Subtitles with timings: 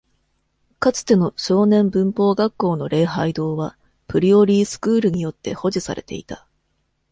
[0.79, 3.77] かつての少年文法学校の礼拝堂は、
[4.07, 6.47] プリオリースクールによって保持されていた。